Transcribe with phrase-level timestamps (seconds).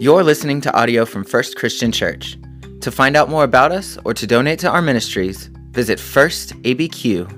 [0.00, 2.38] You're listening to audio from First Christian Church.
[2.82, 7.28] To find out more about us or to donate to our ministries, visit firstabq.org.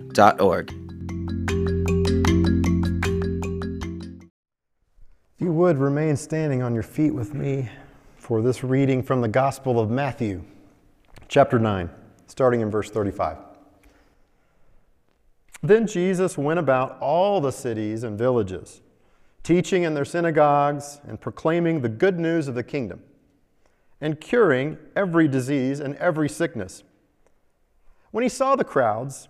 [5.36, 7.70] If you would remain standing on your feet with me
[8.16, 10.44] for this reading from the Gospel of Matthew,
[11.28, 11.88] chapter 9,
[12.26, 13.38] starting in verse 35.
[15.62, 18.82] Then Jesus went about all the cities and villages
[19.42, 23.02] teaching in their synagogues and proclaiming the good news of the kingdom,
[24.00, 26.82] and curing every disease and every sickness.
[28.10, 29.28] When he saw the crowds,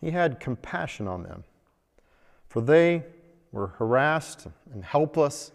[0.00, 1.44] he had compassion on them,
[2.48, 3.04] for they
[3.52, 5.52] were harassed and helpless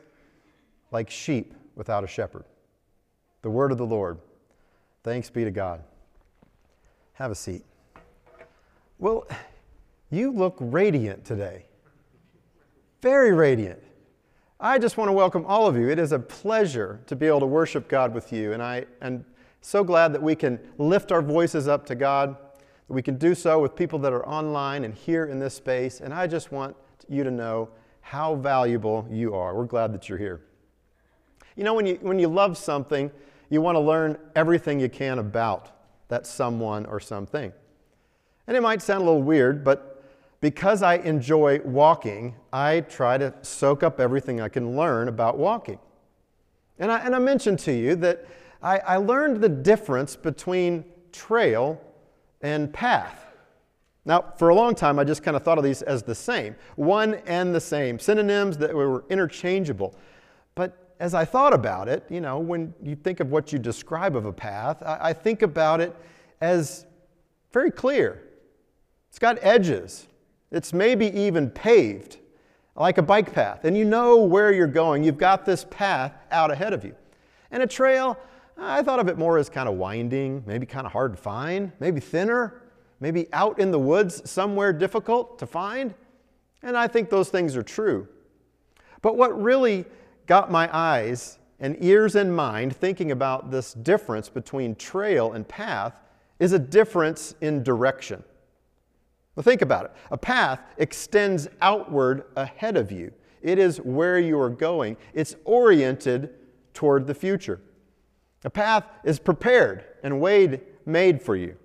[0.92, 2.46] like sheep without a shepherd.
[3.42, 4.20] The word of the Lord.
[5.04, 5.84] Thanks be to God.
[7.14, 7.64] Have a seat.
[8.98, 9.28] Well,
[10.10, 11.66] you look radiant today
[13.06, 13.80] very radiant.
[14.60, 15.90] I just want to welcome all of you.
[15.92, 19.24] It is a pleasure to be able to worship God with you, and I am
[19.62, 23.36] so glad that we can lift our voices up to God, that we can do
[23.36, 26.76] so with people that are online and here in this space, and I just want
[27.08, 27.70] you to know
[28.02, 29.54] how valuable you are.
[29.54, 30.42] We're glad that you're here.
[31.56, 33.12] You know, when you, when you love something,
[33.52, 35.70] you want to learn everything you can about
[36.08, 37.54] that someone or something.
[38.48, 39.95] And it might sound a little weird, but
[40.42, 45.80] because I enjoy walking, I try to soak up everything I can learn about walking.
[46.78, 48.26] And I, and I mentioned to you that
[48.62, 51.82] I, I learned the difference between trail
[52.42, 53.26] and path.
[54.06, 56.56] Now, for a long time, I just kind of thought of these as the same,
[56.76, 59.96] one and the same, synonyms that were interchangeable.
[60.54, 64.16] But as I thought about it, you know, when you think of what you describe
[64.16, 65.96] of a path, I, I think about it
[66.40, 66.86] as
[67.52, 68.22] very clear.
[69.10, 70.08] It's got edges,
[70.56, 72.18] it's maybe even paved,
[72.76, 75.04] like a bike path, and you know where you're going.
[75.04, 76.96] You've got this path out ahead of you.
[77.52, 78.18] And a trail,
[78.58, 81.72] I thought of it more as kind of winding, maybe kind of hard to find,
[81.80, 82.62] maybe thinner,
[83.02, 85.94] maybe out in the woods somewhere difficult to find.
[86.64, 88.08] And I think those things are true.
[89.02, 89.86] But what really
[90.26, 95.94] got my eyes and ears and mind thinking about this difference between trail and path
[96.40, 98.24] is a difference in direction.
[99.36, 99.92] Well, think about it.
[100.12, 106.30] A path extends outward ahead of you, it is where you are going, it's oriented
[106.74, 107.62] toward the future.
[108.44, 111.56] A path is prepared and weighed, made for you.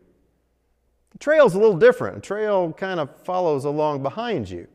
[1.14, 2.18] A trail is a little different.
[2.18, 4.66] A trail kind of follows along behind you.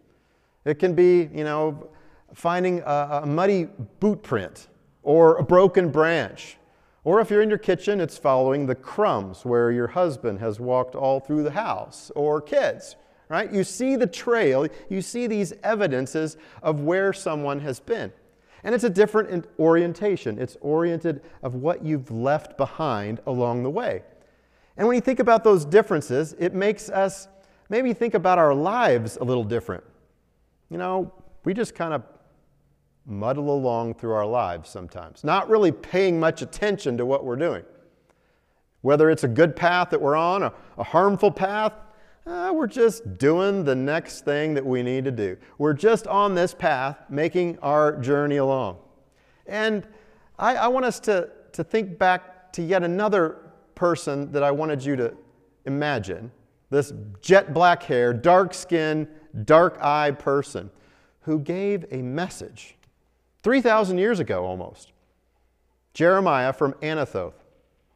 [0.65, 1.89] It can be, you know,
[2.33, 3.69] finding a, a muddy
[3.99, 4.67] boot print
[5.01, 6.57] or a broken branch
[7.05, 10.95] or if you're in your kitchen, it's following the crumbs where your husband has walked
[10.95, 12.97] all through the house, or kids,
[13.29, 13.53] right?
[13.53, 18.11] You see the trail, you see these evidences of where someone has been.
[18.63, 20.39] And it's a different orientation.
[20.39, 24.01] It's oriented of what you've left behind along the way.
[24.75, 27.27] And when you think about those differences, it makes us
[27.69, 29.83] maybe think about our lives a little different.
[30.69, 32.01] You know, we just kind of
[33.05, 37.63] muddle along through our lives sometimes, not really paying much attention to what we're doing.
[38.81, 41.73] Whether it's a good path that we're on, a, a harmful path,
[42.25, 45.37] uh, we're just doing the next thing that we need to do.
[45.57, 48.77] We're just on this path, making our journey along.
[49.45, 49.87] And
[50.39, 54.83] I, I want us to, to think back to yet another person that I wanted
[54.83, 55.13] you to
[55.65, 56.31] imagine
[56.71, 59.07] this jet black hair, dark skin,
[59.45, 60.71] dark eyed person
[61.21, 62.75] who gave a message
[63.45, 64.91] 3,000 years ago almost.
[65.93, 67.35] Jeremiah from Anathoth.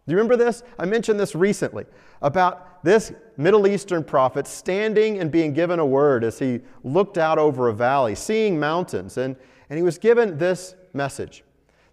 [0.05, 0.61] Do you remember this?
[0.77, 1.85] I mentioned this recently
[2.21, 7.39] about this Middle Eastern prophet standing and being given a word as he looked out
[7.39, 9.35] over a valley, seeing mountains, and,
[9.71, 11.43] and he was given this message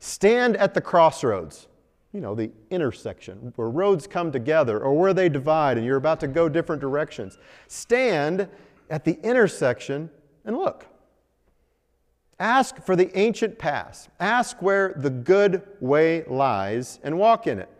[0.01, 1.67] Stand at the crossroads,
[2.13, 6.21] you know, the intersection where roads come together or where they divide and you're about
[6.21, 7.39] to go different directions.
[7.69, 8.51] Stand
[8.91, 10.11] at the intersection
[10.45, 10.87] and look.
[12.39, 14.11] Ask for the ancient past.
[14.21, 17.71] Ask where the good way lies and walk in it.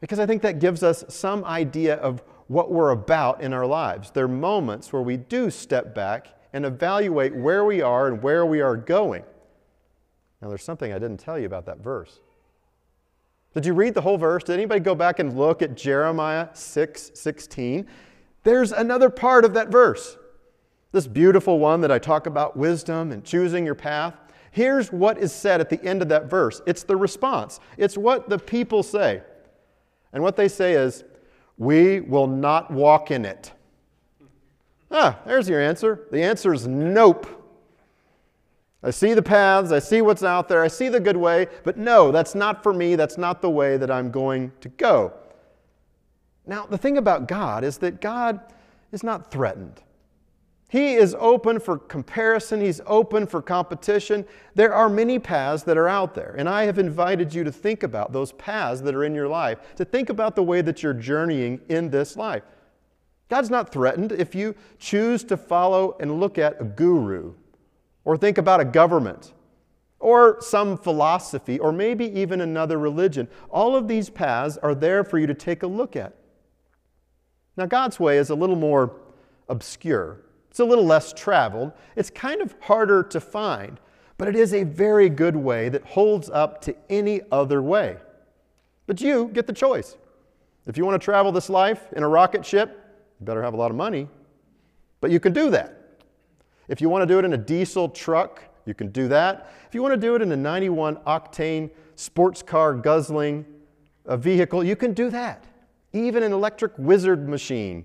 [0.00, 4.10] Because I think that gives us some idea of what we're about in our lives.
[4.10, 8.44] There are moments where we do step back and evaluate where we are and where
[8.44, 9.22] we are going.
[10.42, 12.20] Now, there's something I didn't tell you about that verse.
[13.54, 14.44] Did you read the whole verse?
[14.44, 17.86] Did anybody go back and look at Jeremiah 6 16?
[18.42, 20.16] There's another part of that verse.
[20.92, 24.14] This beautiful one that I talk about wisdom and choosing your path.
[24.50, 28.28] Here's what is said at the end of that verse it's the response, it's what
[28.28, 29.22] the people say.
[30.12, 31.04] And what they say is,
[31.56, 33.52] We will not walk in it.
[34.90, 36.08] Ah, there's your answer.
[36.10, 37.36] The answer is nope.
[38.82, 41.76] I see the paths, I see what's out there, I see the good way, but
[41.76, 45.12] no, that's not for me, that's not the way that I'm going to go.
[46.46, 48.40] Now, the thing about God is that God
[48.90, 49.82] is not threatened.
[50.70, 54.24] He is open for comparison, He's open for competition.
[54.54, 57.82] There are many paths that are out there, and I have invited you to think
[57.82, 60.94] about those paths that are in your life, to think about the way that you're
[60.94, 62.44] journeying in this life.
[63.28, 67.34] God's not threatened if you choose to follow and look at a guru
[68.04, 69.32] or think about a government
[69.98, 73.26] or some philosophy or maybe even another religion.
[73.50, 76.14] All of these paths are there for you to take a look at.
[77.56, 78.96] Now, God's way is a little more
[79.48, 80.20] obscure,
[80.50, 83.78] it's a little less traveled, it's kind of harder to find,
[84.18, 87.96] but it is a very good way that holds up to any other way.
[88.86, 89.96] But you get the choice.
[90.66, 92.84] If you want to travel this life in a rocket ship,
[93.20, 94.08] you better have a lot of money,
[95.00, 95.76] but you can do that.
[96.66, 99.52] If you want to do it in a diesel truck, you can do that.
[99.68, 103.44] If you want to do it in a 91 octane sports car guzzling
[104.06, 105.44] vehicle, you can do that.
[105.92, 107.84] Even an electric wizard machine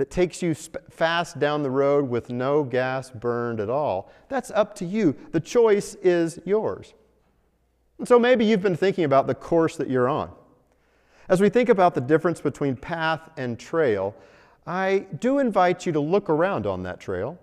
[0.00, 4.10] that takes you fast down the road with no gas burned at all.
[4.30, 5.14] That's up to you.
[5.32, 6.94] The choice is yours.
[7.98, 10.30] And so maybe you've been thinking about the course that you're on.
[11.28, 14.14] As we think about the difference between path and trail,
[14.66, 17.38] I do invite you to look around on that trail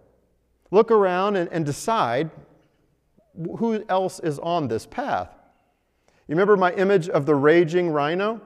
[0.71, 2.30] Look around and, and decide
[3.36, 5.30] who else is on this path.
[6.27, 8.42] You remember my image of the raging rhino?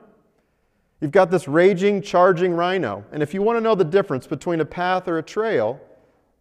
[1.01, 3.03] You've got this raging, charging rhino.
[3.11, 5.81] And if you want to know the difference between a path or a trail,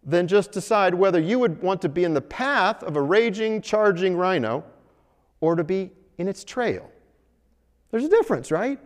[0.05, 3.63] then just decide whether you would want to be in the path of a raging,
[3.63, 4.63] charging rhino
[5.41, 6.91] or to be in its trail.
[7.91, 8.79] There's a difference, right?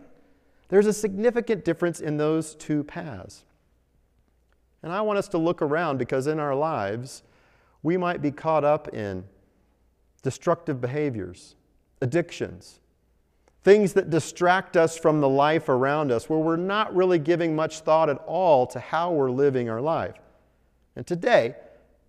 [0.69, 3.43] There's a significant difference in those two paths.
[4.81, 7.23] And I want us to look around because in our lives,
[7.83, 9.25] we might be caught up in
[10.21, 11.55] destructive behaviors,
[12.01, 12.79] addictions,
[13.65, 17.79] things that distract us from the life around us, where we're not really giving much
[17.79, 20.13] thought at all to how we're living our life.
[20.95, 21.55] And today,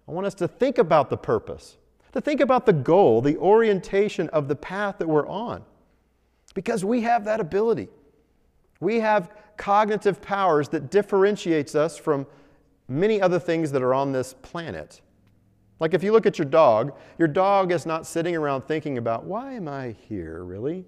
[0.07, 1.79] I want us to think about the purpose,
[2.13, 5.65] to think about the goal, the orientation of the path that we're on.
[6.53, 7.89] Because we have that ability.
[8.81, 12.27] We have cognitive powers that differentiates us from
[12.87, 15.01] many other things that are on this planet.
[15.81, 19.25] Like if you look at your dog, your dog is not sitting around thinking about,
[19.25, 20.85] why am I here, really?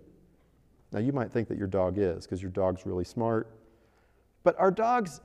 [0.93, 3.51] Now, you might think that your dog is because your dog's really smart.
[4.43, 5.21] But our dogs,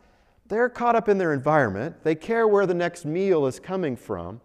[0.47, 2.03] they're caught up in their environment.
[2.03, 4.41] They care where the next meal is coming from.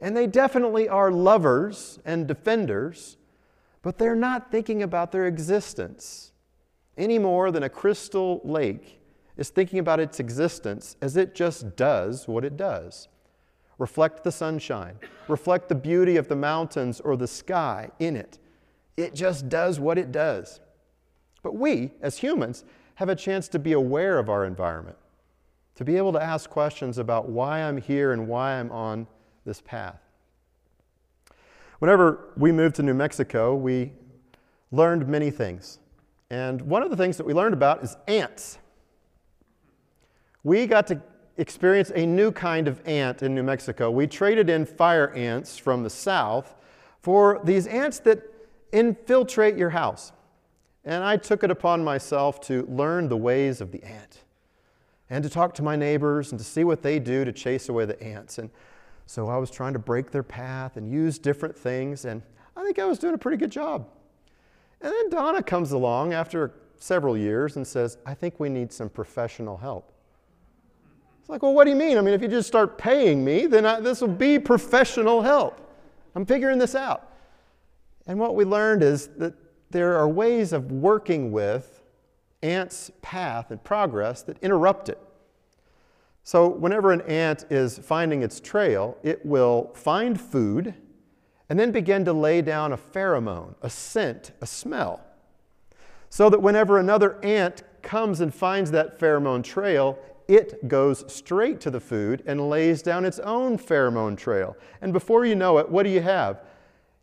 [0.00, 3.16] And they definitely are lovers and defenders,
[3.82, 6.32] but they're not thinking about their existence
[6.96, 9.00] any more than a crystal lake
[9.36, 13.08] is thinking about its existence as it just does what it does
[13.78, 14.98] reflect the sunshine,
[15.28, 18.38] reflect the beauty of the mountains or the sky in it.
[18.96, 20.60] It just does what it does.
[21.42, 22.64] But we, as humans,
[22.96, 24.96] have a chance to be aware of our environment,
[25.74, 29.06] to be able to ask questions about why I'm here and why I'm on
[29.44, 30.00] this path.
[31.78, 33.92] Whenever we moved to New Mexico, we
[34.72, 35.78] learned many things.
[36.30, 38.58] And one of the things that we learned about is ants
[40.46, 41.02] we got to
[41.38, 43.90] experience a new kind of ant in New Mexico.
[43.90, 46.54] We traded in fire ants from the south
[47.00, 48.22] for these ants that
[48.72, 50.12] infiltrate your house.
[50.84, 54.24] And I took it upon myself to learn the ways of the ant
[55.10, 57.84] and to talk to my neighbors and to see what they do to chase away
[57.84, 58.38] the ants.
[58.38, 58.50] And
[59.06, 62.22] so I was trying to break their path and use different things, and
[62.56, 63.88] I think I was doing a pretty good job.
[64.80, 68.88] And then Donna comes along after several years and says, I think we need some
[68.88, 69.92] professional help.
[71.20, 71.98] It's like, well, what do you mean?
[71.98, 75.60] I mean, if you just start paying me, then I, this will be professional help.
[76.14, 77.05] I'm figuring this out.
[78.06, 79.34] And what we learned is that
[79.70, 81.82] there are ways of working with
[82.42, 85.00] ants' path and progress that interrupt it.
[86.22, 90.74] So, whenever an ant is finding its trail, it will find food
[91.48, 95.00] and then begin to lay down a pheromone, a scent, a smell.
[96.10, 99.98] So that whenever another ant comes and finds that pheromone trail,
[100.28, 104.56] it goes straight to the food and lays down its own pheromone trail.
[104.80, 106.42] And before you know it, what do you have?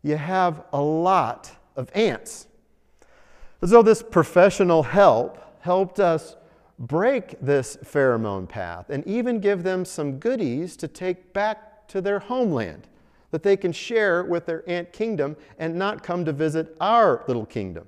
[0.04, 2.46] You have a lot of ants.
[3.62, 6.36] As though this professional help helped us
[6.78, 12.18] break this pheromone path and even give them some goodies to take back to their
[12.18, 12.86] homeland
[13.30, 17.46] that they can share with their ant kingdom and not come to visit our little
[17.46, 17.86] kingdom.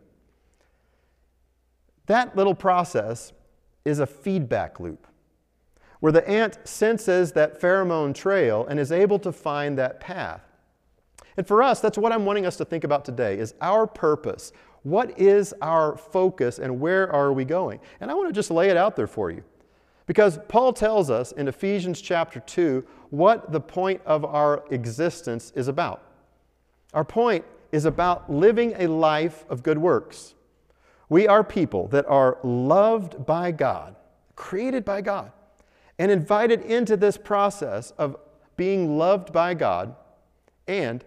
[2.06, 3.34] That little process
[3.84, 5.06] is a feedback loop
[6.00, 10.40] where the ant senses that pheromone trail and is able to find that path.
[11.36, 14.52] And for us, that's what I'm wanting us to think about today is our purpose.
[14.82, 17.80] What is our focus and where are we going?
[18.00, 19.42] And I want to just lay it out there for you.
[20.06, 25.68] Because Paul tells us in Ephesians chapter 2 what the point of our existence is
[25.68, 26.02] about.
[26.94, 30.34] Our point is about living a life of good works.
[31.08, 33.96] We are people that are loved by God,
[34.34, 35.32] created by God,
[35.98, 38.16] and invited into this process of
[38.56, 39.94] being loved by God
[40.66, 41.04] and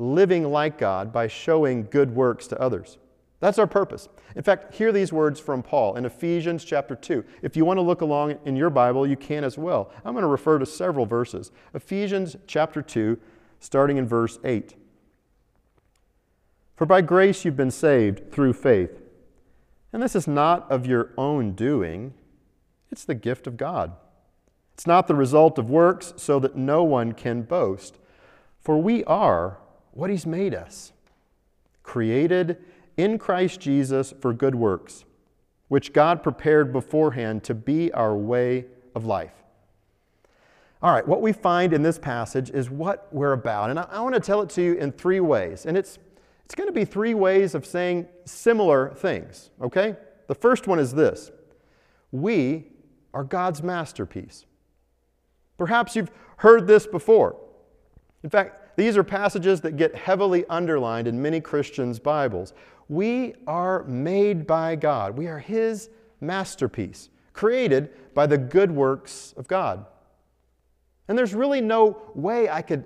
[0.00, 2.96] living like God by showing good works to others.
[3.38, 4.08] That's our purpose.
[4.34, 7.24] In fact, hear these words from Paul in Ephesians chapter 2.
[7.42, 9.90] If you want to look along in your Bible, you can as well.
[10.04, 11.50] I'm going to refer to several verses.
[11.74, 13.18] Ephesians chapter 2,
[13.60, 14.74] starting in verse 8.
[16.76, 19.02] For by grace you've been saved through faith.
[19.92, 22.14] And this is not of your own doing,
[22.90, 23.92] it's the gift of God.
[24.74, 27.98] It's not the result of works, so that no one can boast.
[28.60, 29.58] For we are
[29.92, 30.92] what He's made us,
[31.82, 32.58] created
[32.96, 35.04] in Christ Jesus for good works,
[35.68, 39.32] which God prepared beforehand to be our way of life.
[40.82, 43.70] All right, what we find in this passage is what we're about.
[43.70, 45.66] And I, I want to tell it to you in three ways.
[45.66, 45.98] And it's,
[46.46, 49.96] it's going to be three ways of saying similar things, okay?
[50.26, 51.30] The first one is this
[52.12, 52.68] We
[53.12, 54.46] are God's masterpiece.
[55.58, 57.36] Perhaps you've heard this before.
[58.22, 62.54] In fact, these are passages that get heavily underlined in many Christians' Bibles.
[62.88, 65.16] We are made by God.
[65.16, 69.86] We are His masterpiece, created by the good works of God.
[71.08, 72.84] And there's really no way I could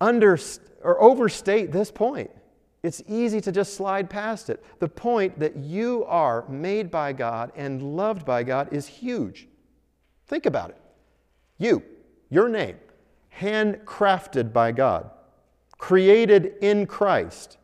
[0.00, 0.38] under
[0.82, 2.30] or overstate this point.
[2.82, 4.62] It's easy to just slide past it.
[4.78, 9.48] The point that you are made by God and loved by God is huge.
[10.26, 10.80] Think about it.
[11.56, 11.82] You,
[12.28, 12.76] your name,
[13.38, 15.10] handcrafted by God,
[15.78, 17.58] created in Christ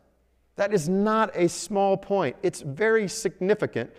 [0.61, 2.35] that is not a small point.
[2.43, 3.89] It's very significant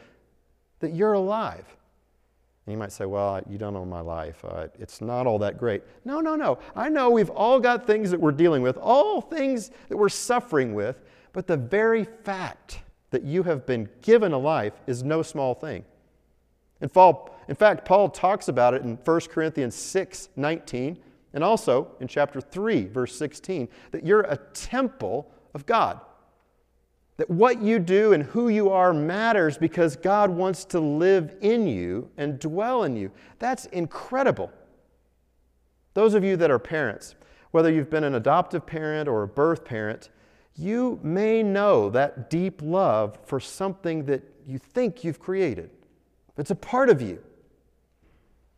[0.78, 1.64] that you're alive.
[2.64, 4.44] And you might say, well, you don't know my life.
[4.44, 5.82] Uh, it's not all that great.
[6.04, 6.60] No, no, no.
[6.76, 10.72] I know we've all got things that we're dealing with, all things that we're suffering
[10.72, 11.02] with,
[11.32, 12.78] but the very fact
[13.10, 15.84] that you have been given a life is no small thing.
[16.80, 16.88] In
[17.56, 20.96] fact, Paul talks about it in 1 Corinthians 6 19,
[21.34, 26.00] and also in chapter 3, verse 16, that you're a temple of God.
[27.16, 31.66] That what you do and who you are matters because God wants to live in
[31.66, 33.10] you and dwell in you.
[33.38, 34.50] That's incredible.
[35.94, 37.14] Those of you that are parents,
[37.50, 40.10] whether you've been an adoptive parent or a birth parent,
[40.56, 45.70] you may know that deep love for something that you think you've created.
[46.36, 47.22] It's a part of you.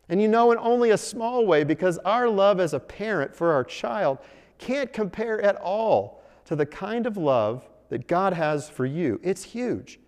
[0.08, 3.52] And you know in only a small way because our love as a parent for
[3.52, 4.18] our child
[4.58, 9.20] can't compare at all to the kind of love that God has for you.
[9.22, 9.98] It's huge.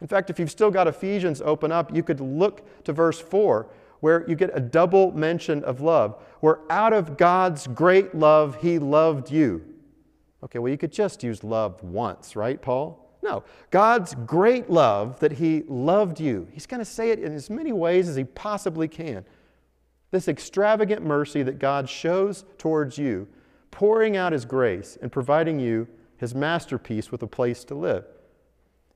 [0.00, 3.68] In fact, if you've still got Ephesians open up, you could look to verse 4
[4.00, 8.80] where you get a double mention of love, where out of God's great love, He
[8.80, 9.64] loved you.
[10.42, 13.01] Okay, well, you could just use love once, right, Paul?
[13.22, 13.44] No.
[13.70, 16.48] God's great love that He loved you.
[16.52, 19.24] He's going to say it in as many ways as He possibly can.
[20.10, 23.28] This extravagant mercy that God shows towards you,
[23.70, 25.88] pouring out His grace and providing you
[26.22, 28.04] his masterpiece with a place to live.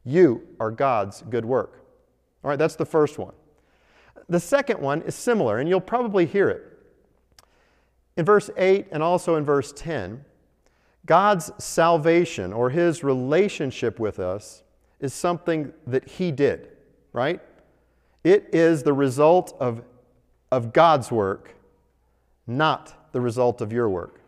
[0.04, 1.84] You are God's good work.
[2.44, 3.34] All right, that's the first one.
[4.28, 6.62] The second one is similar, and you'll probably hear it.
[8.16, 10.24] In verse 8 and also in verse 10,
[11.06, 14.62] God's salvation or his relationship with us
[15.00, 16.68] is something that he did,
[17.12, 17.40] right?
[18.24, 19.82] It is the result of,
[20.50, 21.54] of God's work,
[22.46, 24.20] not the result of your work.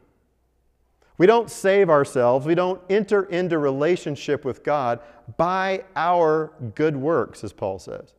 [1.18, 2.46] We don't save ourselves.
[2.46, 5.00] We don't enter into relationship with God
[5.36, 8.14] by our good works, as Paul says.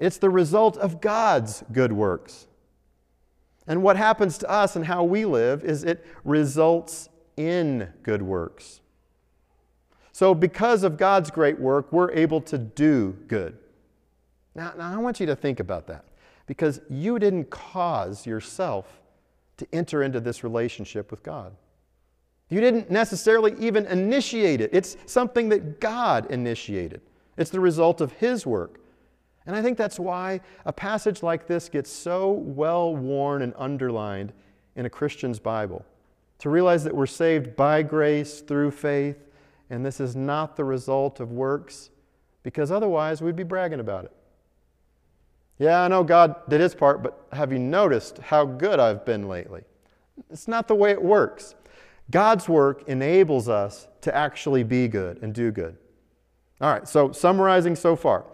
[0.00, 2.46] It's the result of God's good works.
[3.66, 7.10] And what happens to us and how we live is it results
[7.46, 8.80] in good works.
[10.12, 13.56] So, because of God's great work, we're able to do good.
[14.54, 16.04] Now, now I want you to think about that
[16.46, 19.00] because you didn't cause yourself
[19.56, 21.54] to enter into this relationship with God.
[22.50, 24.70] You didn't necessarily even initiate it.
[24.74, 27.00] It's something that God initiated.
[27.38, 28.80] It's the result of His work.
[29.46, 34.32] And I think that's why a passage like this gets so well worn and underlined
[34.76, 35.84] in a Christian's Bible.
[36.42, 39.28] To realize that we're saved by grace through faith,
[39.70, 41.90] and this is not the result of works,
[42.42, 44.12] because otherwise we'd be bragging about it.
[45.60, 49.28] Yeah, I know God did His part, but have you noticed how good I've been
[49.28, 49.62] lately?
[50.30, 51.54] It's not the way it works.
[52.10, 55.76] God's work enables us to actually be good and do good.
[56.60, 58.24] All right, so summarizing so far,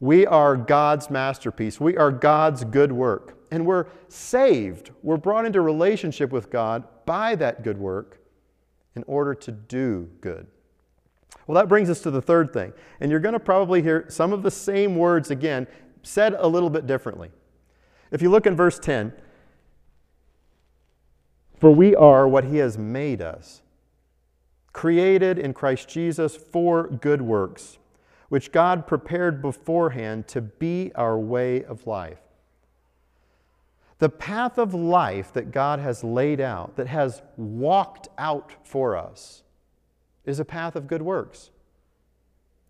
[0.00, 1.78] we are God's masterpiece.
[1.78, 3.36] We are God's good work.
[3.50, 4.90] And we're saved.
[5.02, 8.20] We're brought into relationship with God by that good work
[8.94, 10.46] in order to do good.
[11.46, 12.74] Well, that brings us to the third thing.
[13.00, 15.66] And you're going to probably hear some of the same words again,
[16.02, 17.30] said a little bit differently.
[18.10, 19.14] If you look in verse 10,
[21.56, 23.62] for we are what he has made us,
[24.74, 27.78] created in Christ Jesus for good works,
[28.28, 32.27] which God prepared beforehand to be our way of life.
[33.98, 39.42] The path of life that God has laid out, that has walked out for us,
[40.24, 41.50] is a path of good works.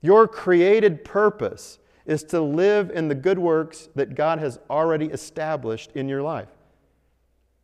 [0.00, 5.92] Your created purpose is to live in the good works that God has already established
[5.94, 6.48] in your life.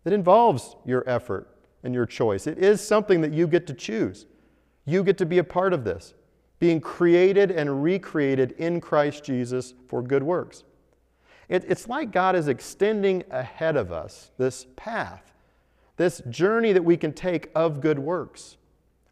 [0.04, 1.48] It involves your effort
[1.82, 2.46] and your choice.
[2.46, 4.26] It is something that you get to choose.
[4.84, 6.12] You get to be a part of this,
[6.58, 10.64] being created and recreated in Christ Jesus for good works.
[11.48, 15.32] It, it's like God is extending ahead of us this path,
[15.96, 18.56] this journey that we can take of good works,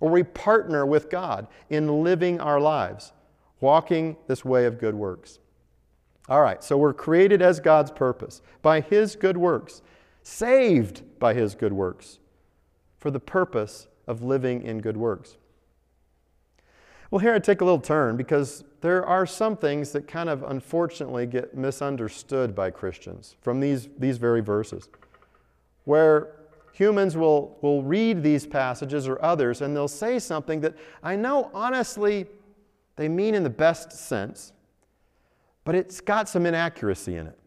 [0.00, 3.12] or we partner with God in living our lives,
[3.60, 5.38] walking this way of good works.
[6.28, 9.82] All right, so we're created as God's purpose by His good works,
[10.22, 12.18] saved by His good works,
[12.98, 15.36] for the purpose of living in good works.
[17.10, 20.42] Well, here I take a little turn because there are some things that kind of
[20.42, 24.88] unfortunately get misunderstood by Christians from these, these very verses,
[25.84, 26.34] where
[26.72, 31.50] humans will, will read these passages or others and they'll say something that I know
[31.54, 32.26] honestly
[32.96, 34.52] they mean in the best sense,
[35.64, 37.38] but it's got some inaccuracy in it.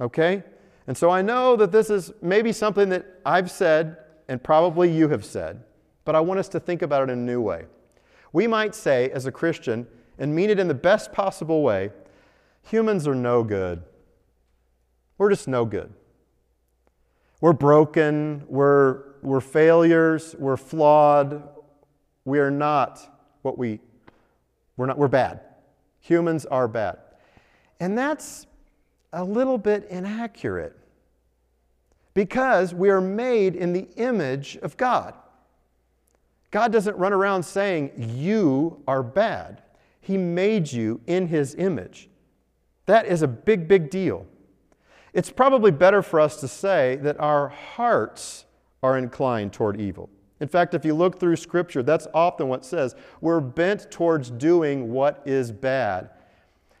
[0.00, 0.42] Okay?
[0.88, 5.08] And so I know that this is maybe something that I've said and probably you
[5.08, 5.62] have said,
[6.04, 7.66] but I want us to think about it in a new way.
[8.32, 9.86] We might say, as a Christian,
[10.18, 11.90] and mean it in the best possible way
[12.62, 13.82] humans are no good.
[15.18, 15.92] We're just no good.
[17.40, 21.42] We're broken, we're, we're failures, we're flawed,
[22.24, 23.08] we are not
[23.42, 23.80] what we,
[24.76, 25.40] we're not, we're bad.
[26.00, 26.98] Humans are bad.
[27.78, 28.46] And that's
[29.12, 30.76] a little bit inaccurate
[32.14, 35.14] because we are made in the image of God.
[36.50, 39.62] God doesn't run around saying, You are bad.
[40.06, 42.08] He made you in His image.
[42.84, 44.24] That is a big, big deal.
[45.12, 48.44] It's probably better for us to say that our hearts
[48.84, 50.08] are inclined toward evil.
[50.38, 52.94] In fact, if you look through Scripture, that's often what says.
[53.20, 56.10] We're bent towards doing what is bad.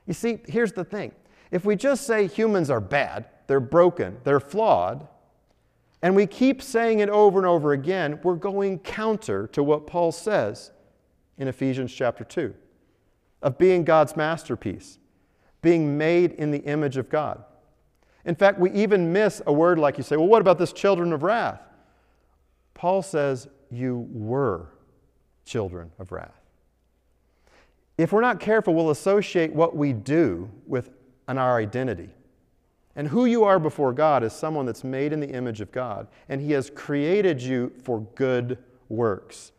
[0.06, 1.10] You see, here's the thing
[1.50, 5.08] if we just say humans are bad, they're broken, they're flawed,
[6.00, 10.12] and we keep saying it over and over again, we're going counter to what Paul
[10.12, 10.70] says
[11.38, 12.54] in Ephesians chapter 2
[13.42, 14.98] of being God's masterpiece,
[15.62, 17.44] being made in the image of God.
[18.24, 21.12] In fact, we even miss a word like you say, well, what about this children
[21.12, 21.60] of wrath?
[22.74, 24.68] Paul says, you were
[25.44, 26.40] children of wrath.
[27.98, 30.90] If we're not careful, we'll associate what we do with
[31.28, 32.10] an, our identity.
[32.94, 36.08] And who you are before God is someone that's made in the image of God,
[36.28, 39.52] and He has created you for good works.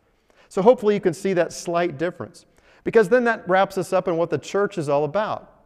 [0.50, 2.46] So hopefully you can see that slight difference,
[2.88, 5.65] because then that wraps us up in what the church is all about.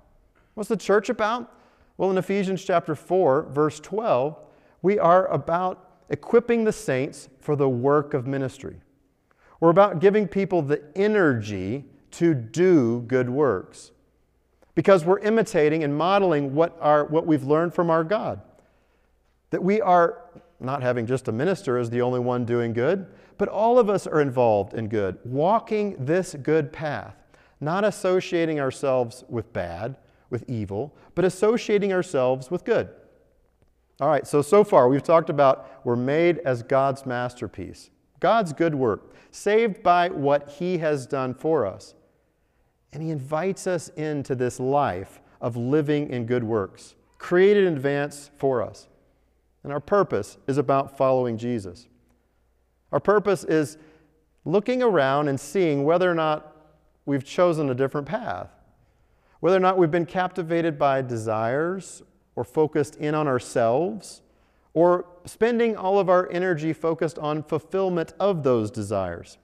[0.55, 1.55] What's the church about?
[1.95, 4.39] Well, in Ephesians chapter 4, verse 12,
[4.81, 8.77] we are about equipping the saints for the work of ministry.
[9.59, 13.91] We're about giving people the energy to do good works
[14.73, 18.41] because we're imitating and modeling what, our, what we've learned from our God.
[19.51, 20.23] That we are
[20.59, 23.05] not having just a minister as the only one doing good,
[23.41, 27.15] but all of us are involved in good, walking this good path,
[27.59, 29.97] not associating ourselves with bad,
[30.29, 32.87] with evil, but associating ourselves with good.
[33.99, 38.75] All right, so so far we've talked about we're made as God's masterpiece, God's good
[38.75, 41.95] work, saved by what He has done for us.
[42.93, 48.29] And he invites us into this life of living in good works, created in advance
[48.37, 48.87] for us.
[49.63, 51.87] And our purpose is about following Jesus.
[52.91, 53.77] Our purpose is
[54.45, 56.55] looking around and seeing whether or not
[57.05, 58.49] we've chosen a different path,
[59.39, 62.01] whether or not we've been captivated by desires
[62.35, 64.21] or focused in on ourselves,
[64.73, 69.37] or spending all of our energy focused on fulfillment of those desires.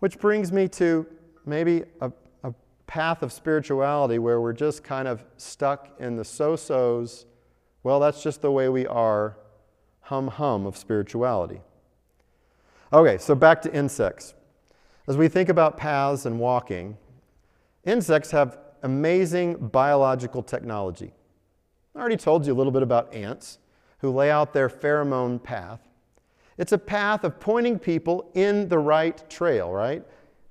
[0.00, 1.06] Which brings me to
[1.44, 2.10] maybe a
[2.86, 7.26] path of spirituality where we're just kind of stuck in the so so's,
[7.82, 9.36] well, that's just the way we are,
[10.02, 11.60] hum hum of spirituality.
[12.92, 14.34] Okay, so back to insects.
[15.08, 16.96] As we think about paths and walking,
[17.84, 21.12] insects have amazing biological technology.
[21.96, 23.58] I already told you a little bit about ants
[23.98, 25.80] who lay out their pheromone path.
[26.58, 30.04] It's a path of pointing people in the right trail, right?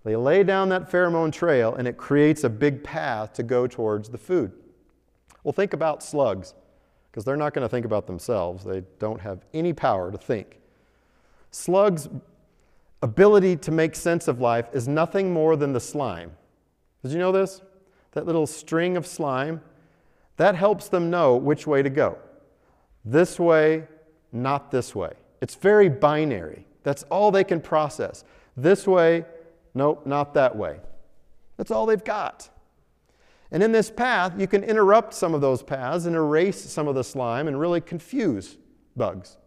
[0.04, 4.10] They lay down that pheromone trail and it creates a big path to go towards
[4.10, 4.52] the food.
[5.44, 6.54] Well, think about slugs,
[7.12, 8.66] because they're not going to think about themselves.
[8.66, 10.60] They don't have any power to think.
[11.56, 12.10] Slugs'
[13.02, 16.32] ability to make sense of life is nothing more than the slime.
[17.02, 17.62] Did you know this?
[18.12, 19.62] That little string of slime,
[20.38, 22.18] that helps them know which way to go.
[23.06, 23.88] This way,
[24.34, 25.14] not this way.
[25.42, 26.66] It's very binary.
[26.84, 28.26] That's all they can process.
[28.58, 29.24] This way,
[29.76, 30.80] Nope, not that way.
[31.58, 32.50] That's all they've got.
[33.52, 36.96] And in this path, you can interrupt some of those paths and erase some of
[36.96, 38.58] the slime and really confuse
[38.96, 39.38] bugs.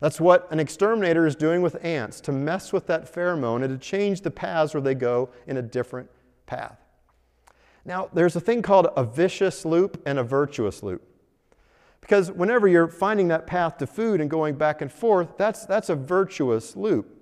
[0.00, 3.86] That's what an exterminator is doing with ants to mess with that pheromone and to
[3.86, 6.10] change the paths where they go in a different
[6.46, 6.78] path.
[7.84, 11.06] Now, there's a thing called a vicious loop and a virtuous loop.
[12.00, 15.90] Because whenever you're finding that path to food and going back and forth, that's, that's
[15.90, 17.16] a virtuous loop.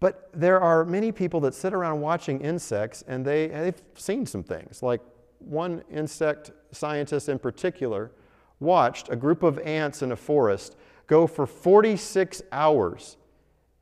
[0.00, 4.42] But there are many people that sit around watching insects and they, they've seen some
[4.42, 4.82] things.
[4.82, 5.00] Like
[5.38, 8.10] one insect scientist in particular
[8.58, 10.76] watched a group of ants in a forest
[11.10, 13.16] go for 46 hours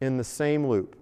[0.01, 0.97] in the same loop,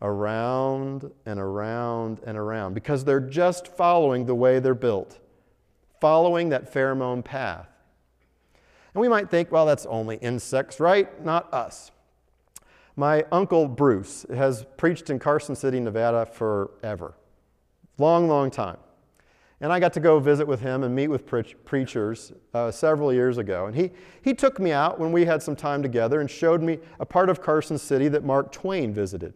[0.00, 5.18] around and around and around, because they're just following the way they're built,
[6.00, 7.68] following that pheromone path.
[8.94, 11.24] And we might think, well, that's only insects, right?
[11.24, 11.90] Not us.
[12.94, 17.14] My uncle Bruce has preached in Carson City, Nevada forever.
[17.98, 18.76] Long, long time.
[19.60, 23.12] And I got to go visit with him and meet with pre- preachers uh, several
[23.12, 23.66] years ago.
[23.66, 26.78] And he, he took me out when we had some time together and showed me
[26.98, 29.32] a part of Carson City that Mark Twain visited.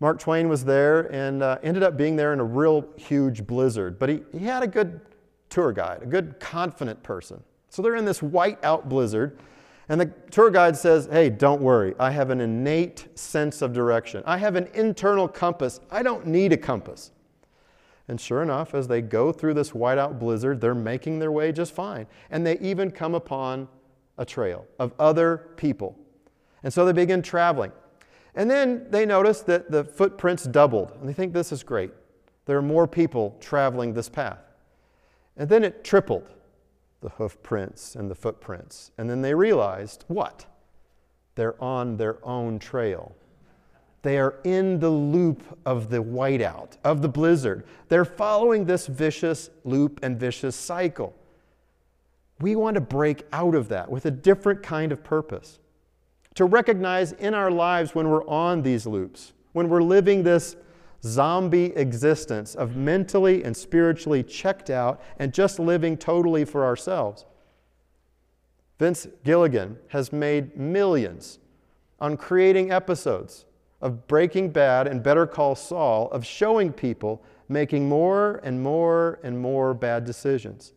[0.00, 3.98] Mark Twain was there and uh, ended up being there in a real huge blizzard.
[3.98, 5.00] But he, he had a good
[5.48, 7.42] tour guide, a good confident person.
[7.68, 9.38] So they're in this white out blizzard.
[9.88, 11.94] And the tour guide says, Hey, don't worry.
[12.00, 14.22] I have an innate sense of direction.
[14.26, 15.80] I have an internal compass.
[15.90, 17.12] I don't need a compass.
[18.08, 21.72] And sure enough, as they go through this whiteout blizzard, they're making their way just
[21.72, 22.06] fine.
[22.30, 23.68] And they even come upon
[24.18, 25.96] a trail of other people.
[26.62, 27.72] And so they begin traveling.
[28.34, 30.92] And then they notice that the footprints doubled.
[31.00, 31.92] And they think this is great.
[32.46, 34.40] There are more people traveling this path.
[35.36, 36.28] And then it tripled
[37.00, 38.90] the hoof prints and the footprints.
[38.98, 40.46] And then they realized what?
[41.34, 43.14] They're on their own trail.
[44.02, 47.64] They are in the loop of the whiteout, of the blizzard.
[47.88, 51.14] They're following this vicious loop and vicious cycle.
[52.40, 55.60] We want to break out of that with a different kind of purpose.
[56.34, 60.56] To recognize in our lives when we're on these loops, when we're living this
[61.04, 67.24] zombie existence of mentally and spiritually checked out and just living totally for ourselves.
[68.78, 71.38] Vince Gilligan has made millions
[72.00, 73.44] on creating episodes
[73.82, 79.38] of Breaking Bad and Better Call Saul of showing people making more and more and
[79.38, 80.72] more bad decisions,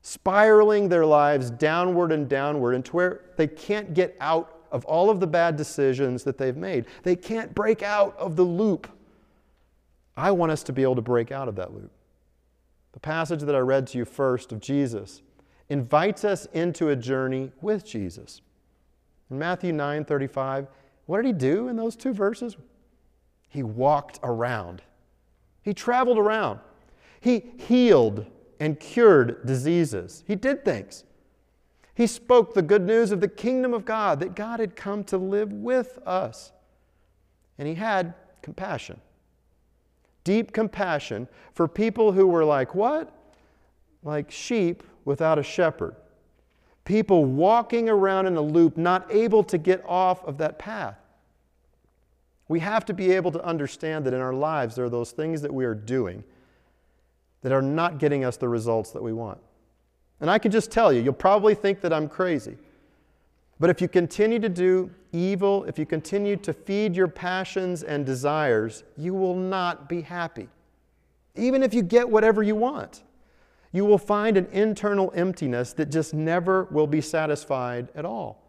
[0.00, 5.20] spiraling their lives downward and downward into where they can't get out of all of
[5.20, 6.86] the bad decisions that they've made.
[7.02, 8.88] They can't break out of the loop
[10.20, 11.90] I want us to be able to break out of that loop.
[12.92, 15.22] The passage that I read to you first of Jesus
[15.70, 18.42] invites us into a journey with Jesus.
[19.30, 20.66] In Matthew 9 35,
[21.10, 22.56] what did he do in those two verses?
[23.48, 24.82] He walked around,
[25.62, 26.60] he traveled around,
[27.20, 28.26] he healed
[28.60, 31.02] and cured diseases, he did things.
[31.94, 35.18] He spoke the good news of the kingdom of God, that God had come to
[35.18, 36.52] live with us.
[37.58, 39.00] And he had compassion
[40.24, 43.12] deep compassion for people who were like, what?
[44.04, 45.96] Like sheep without a shepherd.
[46.84, 50.96] People walking around in a loop, not able to get off of that path.
[52.48, 55.40] We have to be able to understand that in our lives there are those things
[55.42, 56.24] that we are doing
[57.42, 59.38] that are not getting us the results that we want.
[60.20, 62.56] And I can just tell you, you'll probably think that I'm crazy.
[63.58, 68.04] But if you continue to do evil, if you continue to feed your passions and
[68.04, 70.48] desires, you will not be happy.
[71.36, 73.02] Even if you get whatever you want,
[73.72, 78.42] you will find an internal emptiness that just never will be satisfied at all.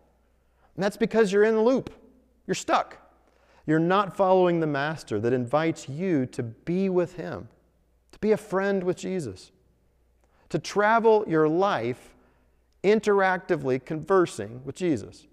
[0.75, 1.93] And that's because you're in the loop,
[2.47, 2.97] you're stuck.
[3.67, 7.47] You're not following the Master that invites you to be with Him,
[8.11, 9.51] to be a friend with Jesus,
[10.49, 12.15] to travel your life
[12.83, 15.27] interactively conversing with Jesus.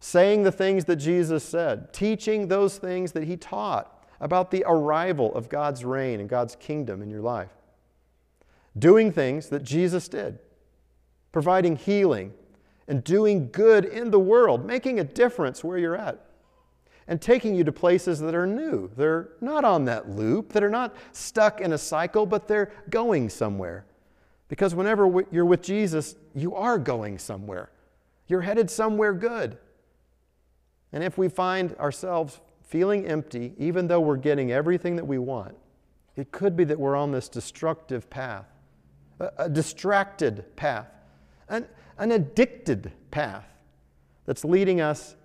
[0.00, 5.34] saying the things that Jesus said, teaching those things that he taught about the arrival
[5.34, 7.50] of God's reign and God's kingdom in your life,
[8.78, 10.38] doing things that Jesus did,
[11.32, 12.32] providing healing
[12.88, 16.24] and doing good in the world, making a difference where you're at,
[17.08, 18.90] and taking you to places that are new.
[18.96, 23.28] They're not on that loop, that are not stuck in a cycle, but they're going
[23.28, 23.86] somewhere.
[24.48, 27.70] Because whenever you're with Jesus, you are going somewhere.
[28.28, 29.56] You're headed somewhere good.
[30.92, 35.56] And if we find ourselves feeling empty, even though we're getting everything that we want,
[36.16, 38.46] it could be that we're on this destructive path,
[39.18, 40.88] a distracted path,
[41.48, 41.66] an,
[41.98, 43.46] an addicted path
[44.26, 45.16] that's leading us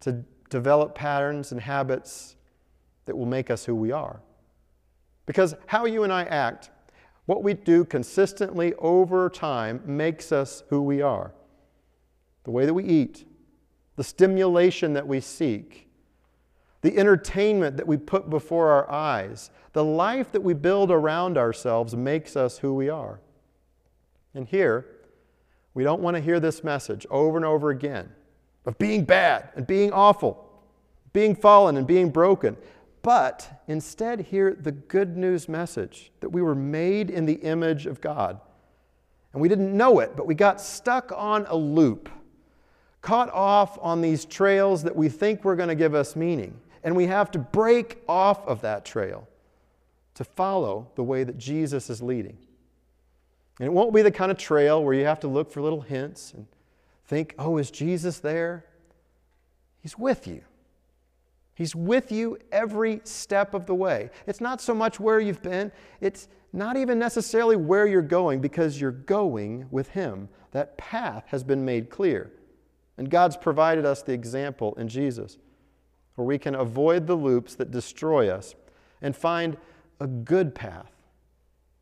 [0.00, 2.36] to develop patterns and habits
[3.06, 4.20] that will make us who we are.
[5.26, 6.70] Because how you and I act,
[7.26, 11.32] what we do consistently over time, makes us who we are.
[12.44, 13.26] The way that we eat,
[13.96, 15.88] the stimulation that we seek,
[16.80, 21.94] the entertainment that we put before our eyes, the life that we build around ourselves
[21.94, 23.20] makes us who we are.
[24.34, 24.86] And here,
[25.74, 28.10] we don't want to hear this message over and over again
[28.66, 30.44] of being bad and being awful,
[31.12, 32.56] being fallen and being broken,
[33.02, 38.00] but instead hear the good news message that we were made in the image of
[38.00, 38.40] God.
[39.32, 42.08] And we didn't know it, but we got stuck on a loop,
[43.00, 46.60] caught off on these trails that we think were going to give us meaning.
[46.82, 49.28] And we have to break off of that trail
[50.14, 52.36] to follow the way that Jesus is leading.
[53.58, 55.80] And it won't be the kind of trail where you have to look for little
[55.80, 56.46] hints and
[57.06, 58.64] think, oh, is Jesus there?
[59.80, 60.42] He's with you.
[61.54, 64.10] He's with you every step of the way.
[64.26, 68.80] It's not so much where you've been, it's not even necessarily where you're going because
[68.80, 70.28] you're going with Him.
[70.52, 72.30] That path has been made clear.
[72.96, 75.38] And God's provided us the example in Jesus
[76.14, 78.54] where we can avoid the loops that destroy us
[79.02, 79.56] and find
[80.00, 80.92] a good path,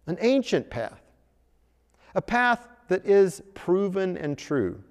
[0.07, 1.06] an ancient path
[2.17, 4.83] a path that is proven and true,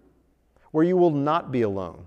[0.71, 2.05] where you will not be alone,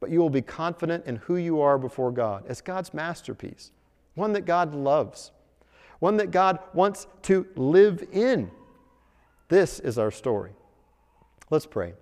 [0.00, 3.70] but you will be confident in who you are before God as God's masterpiece,
[4.16, 5.30] one that God loves,
[6.00, 8.50] one that God wants to live in.
[9.48, 10.50] This is our story.
[11.50, 11.94] Let's pray.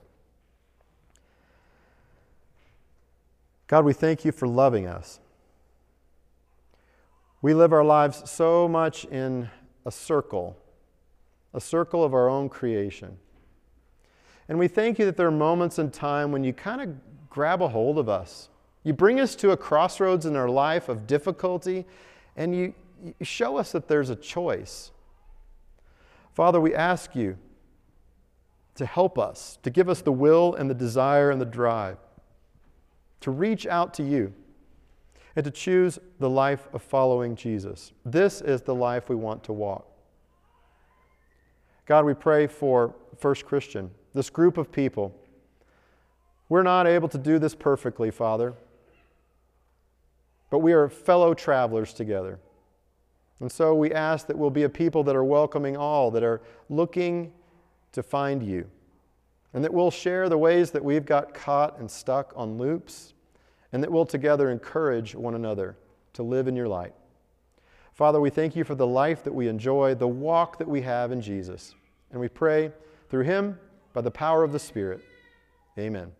[3.66, 5.20] God, we thank you for loving us.
[7.42, 9.50] We live our lives so much in
[9.84, 10.56] a circle
[11.56, 13.16] a circle of our own creation.
[14.48, 17.60] And we thank you that there are moments in time when you kind of grab
[17.62, 18.48] a hold of us.
[18.84, 21.84] You bring us to a crossroads in our life of difficulty,
[22.36, 24.92] and you, you show us that there's a choice.
[26.32, 27.36] Father, we ask you
[28.76, 31.96] to help us, to give us the will and the desire and the drive
[33.20, 34.32] to reach out to you
[35.34, 37.92] and to choose the life of following Jesus.
[38.04, 39.86] This is the life we want to walk.
[41.86, 45.14] God, we pray for First Christian, this group of people.
[46.48, 48.54] We're not able to do this perfectly, Father,
[50.50, 52.40] but we are fellow travelers together.
[53.38, 56.40] And so we ask that we'll be a people that are welcoming all, that are
[56.68, 57.32] looking
[57.92, 58.68] to find you,
[59.54, 63.14] and that we'll share the ways that we've got caught and stuck on loops,
[63.72, 65.76] and that we'll together encourage one another
[66.14, 66.94] to live in your light.
[67.96, 71.12] Father, we thank you for the life that we enjoy, the walk that we have
[71.12, 71.74] in Jesus.
[72.12, 72.70] And we pray
[73.08, 73.58] through him
[73.94, 75.00] by the power of the Spirit.
[75.78, 76.12] Amen.